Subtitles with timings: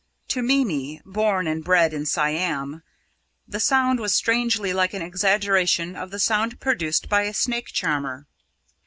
[0.29, 2.81] To Mimi, born and bred in Siam,
[3.47, 8.25] the sound was strangely like an exaggeration of the sound produced by a snake charmer.